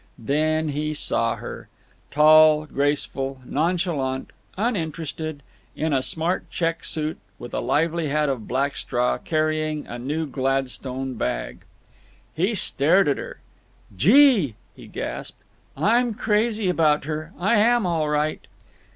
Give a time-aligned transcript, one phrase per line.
[0.17, 5.43] Then he saw her—tall, graceful, nonchalant, uninterested,
[5.75, 10.25] in a smart check suit with a lively hat of black straw, carrying a new
[10.25, 11.65] Gladstone bag.
[12.33, 13.41] He stared at her.
[13.95, 15.43] "Gee!" he gasped.
[15.77, 17.31] "I'm crazy about her.
[17.39, 18.41] I am, all right."